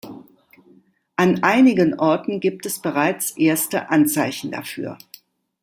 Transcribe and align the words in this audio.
An 1.15 1.43
einigen 1.43 1.99
Orten 1.99 2.39
gibt 2.39 2.65
es 2.65 2.79
bereits 2.79 3.37
erste 3.37 3.91
Anzeichen 3.91 4.49
dafür. 4.49 4.97